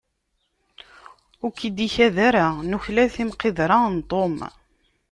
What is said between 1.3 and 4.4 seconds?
Ur k-d-ikad ara nuklal timqidra n Tom?